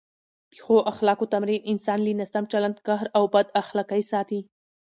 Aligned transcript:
د 0.51 0.53
ښو 0.63 0.75
اخلاقو 0.91 1.31
تمرین 1.33 1.61
انسان 1.71 1.99
له 2.05 2.11
ناسم 2.19 2.43
چلند، 2.51 2.77
قهر 2.87 3.07
او 3.17 3.23
بد 3.33 3.47
اخلاقۍ 3.61 4.01
ساتي. 4.11 4.39